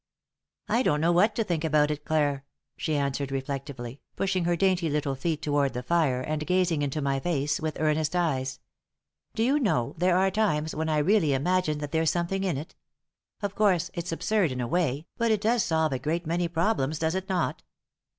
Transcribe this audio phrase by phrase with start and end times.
[0.67, 2.43] "I don't know what to think about it, Clare,"
[2.75, 7.19] she answered, reflectively, pushing her dainty little feet toward the fire and gazing into my
[7.19, 8.59] face with earnest eyes.
[9.35, 12.73] "Do you know, there are times when I really imagine that there's something in it!
[13.43, 16.97] Of course, it's absurd in a way, but it does solve a great many problems,
[16.97, 17.61] does it not?